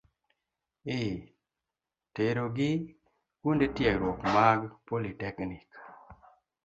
A. 0.95 0.95
Terogi 2.13 2.69
kuonde 3.41 3.67
tiegruok 3.75 4.19
mag 4.35 4.59
politeknik. 4.87 5.67